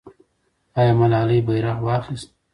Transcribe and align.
آیا 0.79 0.93
ملالۍ 0.99 1.39
بیرغ 1.47 1.77
واخیست؟ 1.85 2.29